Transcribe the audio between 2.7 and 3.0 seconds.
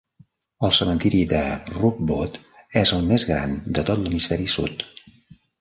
és